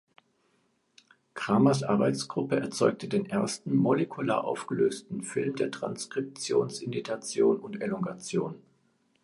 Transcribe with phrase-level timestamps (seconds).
[1.35, 8.55] Cramers Arbeitsgruppe erzeugte den ersten molekular aufgelösten Film der Transkriptions-Initiation und -Elongation.